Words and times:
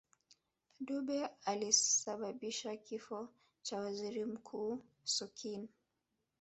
dube 0.85 1.29
alisababisua 1.45 2.75
kifo 2.77 3.29
cha 3.63 3.79
waziri 3.81 4.25
mkuu 4.25 4.83
sokoine 5.03 5.67